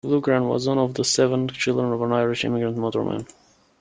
Loughran 0.03 0.47
was 0.49 0.67
one 0.67 0.79
of 0.79 0.97
seven 1.05 1.47
children 1.49 1.93
of 1.93 2.01
an 2.01 2.11
Irish 2.11 2.43
immigrant 2.43 2.75
motorman. 2.75 3.23